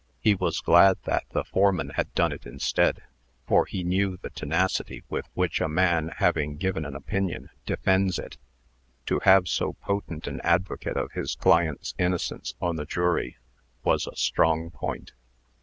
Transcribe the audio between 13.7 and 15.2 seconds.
was a strong point.